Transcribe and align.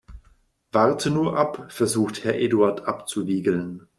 Warte 0.71 1.11
nur 1.11 1.37
ab, 1.37 1.67
versucht 1.71 2.23
Herr 2.23 2.33
Eduard 2.33 2.87
abzuwiegeln. 2.87 3.85